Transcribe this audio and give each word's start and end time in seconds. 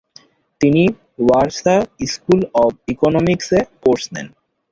তিনি 0.61 0.83
Warsaw 1.19 1.75
school 2.11 2.41
of 2.63 2.71
economics 2.93 3.47
এ 3.57 3.59
course 3.83 4.03
নেন। 4.13 4.27